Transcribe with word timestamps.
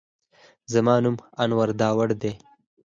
زما 0.73 0.95
نوم 1.03 1.15
انور 1.41 1.69
داوړ 1.79 2.09
دی 2.21 2.31